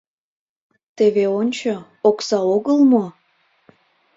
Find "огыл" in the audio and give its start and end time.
2.55-2.79